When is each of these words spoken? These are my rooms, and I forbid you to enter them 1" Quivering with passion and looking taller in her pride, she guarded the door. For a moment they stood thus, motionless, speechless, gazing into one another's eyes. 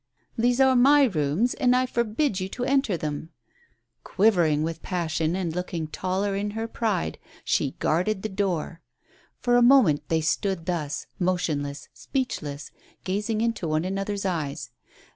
These 0.35 0.59
are 0.59 0.75
my 0.75 1.03
rooms, 1.03 1.53
and 1.53 1.75
I 1.75 1.85
forbid 1.85 2.39
you 2.39 2.49
to 2.57 2.63
enter 2.65 2.97
them 2.97 3.29
1" 3.29 3.29
Quivering 4.03 4.63
with 4.63 4.81
passion 4.81 5.35
and 5.35 5.55
looking 5.55 5.85
taller 5.85 6.35
in 6.35 6.49
her 6.57 6.67
pride, 6.67 7.19
she 7.45 7.75
guarded 7.77 8.23
the 8.23 8.29
door. 8.29 8.81
For 9.41 9.57
a 9.57 9.61
moment 9.61 10.09
they 10.09 10.21
stood 10.21 10.65
thus, 10.65 11.05
motionless, 11.19 11.87
speechless, 11.93 12.71
gazing 13.03 13.41
into 13.41 13.67
one 13.67 13.85
another's 13.85 14.25
eyes. 14.25 14.71